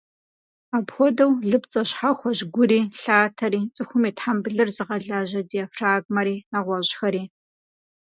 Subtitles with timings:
[0.77, 7.23] Апхуэдэу, лыпцӏэ щхьэхуэщ гури, лъатэри, цӏыхум и тхьэмбылыр зыгъэлажьэ диафрагмэри, нэгъуэщӏхэри.